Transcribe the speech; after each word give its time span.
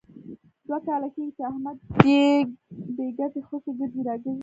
دوه 0.67 0.79
کاله 0.87 1.07
کېږي، 1.15 1.31
چې 1.37 1.41
احمد 1.51 1.77
بې 2.95 3.07
ګټې 3.19 3.41
خوشې 3.47 3.71
ګرځي 3.79 4.01
را 4.07 4.15
ګرځي. 4.23 4.39